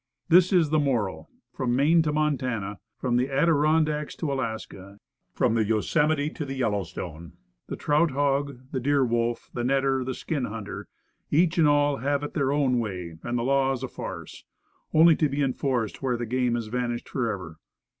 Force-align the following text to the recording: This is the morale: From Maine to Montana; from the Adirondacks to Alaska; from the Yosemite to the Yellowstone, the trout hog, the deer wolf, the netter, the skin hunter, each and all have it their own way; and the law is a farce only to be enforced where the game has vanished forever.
This 0.29 0.51
is 0.51 0.71
the 0.71 0.79
morale: 0.79 1.29
From 1.53 1.75
Maine 1.75 2.01
to 2.01 2.11
Montana; 2.11 2.79
from 2.97 3.17
the 3.17 3.29
Adirondacks 3.29 4.15
to 4.15 4.31
Alaska; 4.33 4.97
from 5.31 5.53
the 5.53 5.63
Yosemite 5.63 6.31
to 6.31 6.43
the 6.43 6.55
Yellowstone, 6.55 7.33
the 7.67 7.75
trout 7.75 8.09
hog, 8.09 8.61
the 8.71 8.79
deer 8.79 9.05
wolf, 9.05 9.51
the 9.53 9.61
netter, 9.61 10.03
the 10.03 10.15
skin 10.15 10.45
hunter, 10.45 10.87
each 11.29 11.59
and 11.59 11.67
all 11.67 11.97
have 11.97 12.23
it 12.23 12.33
their 12.33 12.51
own 12.51 12.79
way; 12.79 13.19
and 13.21 13.37
the 13.37 13.43
law 13.43 13.73
is 13.73 13.83
a 13.83 13.87
farce 13.87 14.43
only 14.91 15.15
to 15.17 15.29
be 15.29 15.43
enforced 15.43 16.01
where 16.01 16.17
the 16.17 16.25
game 16.25 16.55
has 16.55 16.65
vanished 16.65 17.07
forever. 17.07 17.57